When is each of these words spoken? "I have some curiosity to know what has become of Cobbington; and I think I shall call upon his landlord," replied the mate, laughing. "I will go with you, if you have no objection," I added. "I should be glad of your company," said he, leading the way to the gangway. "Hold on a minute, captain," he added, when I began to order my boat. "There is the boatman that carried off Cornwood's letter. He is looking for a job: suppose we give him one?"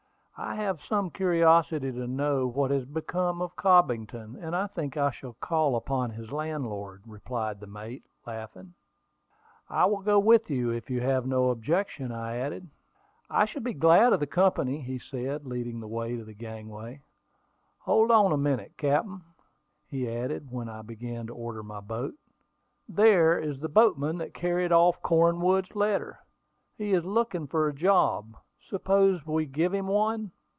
"I 0.43 0.55
have 0.55 0.81
some 0.81 1.11
curiosity 1.11 1.91
to 1.91 2.07
know 2.07 2.47
what 2.47 2.71
has 2.71 2.85
become 2.85 3.43
of 3.43 3.55
Cobbington; 3.55 4.37
and 4.43 4.55
I 4.55 4.65
think 4.65 4.97
I 4.97 5.11
shall 5.11 5.33
call 5.39 5.75
upon 5.75 6.09
his 6.09 6.31
landlord," 6.31 7.03
replied 7.05 7.59
the 7.59 7.67
mate, 7.67 8.03
laughing. 8.25 8.73
"I 9.69 9.85
will 9.85 9.99
go 10.01 10.17
with 10.17 10.49
you, 10.49 10.71
if 10.71 10.89
you 10.89 10.99
have 10.99 11.27
no 11.27 11.51
objection," 11.51 12.11
I 12.11 12.37
added. 12.37 12.67
"I 13.29 13.45
should 13.45 13.63
be 13.63 13.75
glad 13.75 14.13
of 14.13 14.19
your 14.21 14.25
company," 14.25 14.97
said 14.97 15.41
he, 15.43 15.47
leading 15.47 15.79
the 15.79 15.87
way 15.87 16.15
to 16.17 16.23
the 16.23 16.33
gangway. 16.33 17.01
"Hold 17.81 18.09
on 18.09 18.31
a 18.31 18.37
minute, 18.37 18.71
captain," 18.77 19.21
he 19.89 20.09
added, 20.09 20.47
when 20.49 20.67
I 20.69 20.81
began 20.81 21.27
to 21.27 21.35
order 21.35 21.61
my 21.61 21.81
boat. 21.81 22.15
"There 22.89 23.37
is 23.37 23.59
the 23.59 23.69
boatman 23.69 24.17
that 24.17 24.33
carried 24.33 24.71
off 24.71 25.03
Cornwood's 25.03 25.75
letter. 25.75 26.17
He 26.79 26.93
is 26.93 27.05
looking 27.05 27.45
for 27.45 27.67
a 27.67 27.75
job: 27.75 28.35
suppose 28.69 29.25
we 29.25 29.45
give 29.45 29.73
him 29.73 29.85
one?" 29.85 30.31